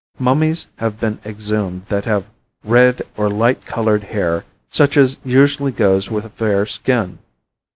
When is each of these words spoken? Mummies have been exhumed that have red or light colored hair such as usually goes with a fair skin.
Mummies 0.17 0.65
have 0.77 0.99
been 0.99 1.19
exhumed 1.23 1.85
that 1.89 2.05
have 2.05 2.25
red 2.63 3.03
or 3.17 3.29
light 3.29 3.67
colored 3.67 4.05
hair 4.05 4.45
such 4.67 4.97
as 4.97 5.19
usually 5.23 5.71
goes 5.71 6.09
with 6.09 6.25
a 6.25 6.29
fair 6.29 6.65
skin. 6.65 7.19